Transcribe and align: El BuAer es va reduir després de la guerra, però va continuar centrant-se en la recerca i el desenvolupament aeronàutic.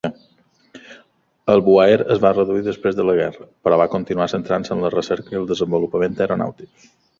El 1.55 1.61
BuAer 1.67 1.99
es 2.15 2.21
va 2.23 2.31
reduir 2.37 2.63
després 2.69 2.97
de 3.01 3.05
la 3.11 3.15
guerra, 3.21 3.47
però 3.67 3.79
va 3.83 3.89
continuar 3.97 4.29
centrant-se 4.35 4.75
en 4.79 4.83
la 4.87 4.93
recerca 4.97 5.37
i 5.37 5.41
el 5.43 5.49
desenvolupament 5.55 6.21
aeronàutic. 6.27 6.93